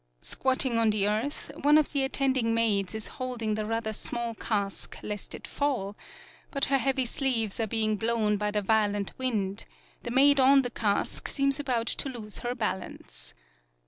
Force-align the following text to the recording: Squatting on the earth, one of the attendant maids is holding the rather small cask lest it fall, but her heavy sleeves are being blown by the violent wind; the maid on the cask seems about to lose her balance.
Squatting 0.23 0.79
on 0.79 0.89
the 0.89 1.07
earth, 1.07 1.51
one 1.61 1.77
of 1.77 1.91
the 1.91 2.03
attendant 2.03 2.47
maids 2.47 2.95
is 2.95 3.05
holding 3.21 3.53
the 3.53 3.67
rather 3.67 3.93
small 3.93 4.33
cask 4.33 4.97
lest 5.03 5.35
it 5.35 5.45
fall, 5.45 5.95
but 6.49 6.65
her 6.65 6.79
heavy 6.79 7.05
sleeves 7.05 7.59
are 7.59 7.67
being 7.67 7.97
blown 7.97 8.35
by 8.35 8.49
the 8.49 8.63
violent 8.63 9.15
wind; 9.19 9.67
the 10.01 10.09
maid 10.09 10.39
on 10.39 10.63
the 10.63 10.71
cask 10.71 11.27
seems 11.27 11.59
about 11.59 11.85
to 11.85 12.09
lose 12.09 12.39
her 12.39 12.55
balance. 12.55 13.35